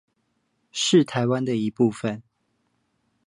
[0.71, 2.23] 是台灣的一部分